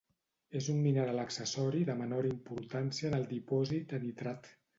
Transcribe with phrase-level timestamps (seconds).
[0.59, 4.53] És un mineral accessori de menor importància en el dipòsit de nitrat.